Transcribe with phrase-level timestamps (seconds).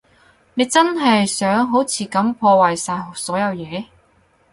[0.55, 3.85] 你真係想好似噉破壞晒所有嘢？